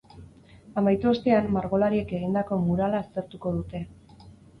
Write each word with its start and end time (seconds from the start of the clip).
Amaitu 0.81 1.09
ostean, 1.11 1.49
margolariek 1.57 2.13
egindako 2.19 2.57
murala 2.63 3.03
aztertuko 3.03 3.53
dute. 3.59 3.83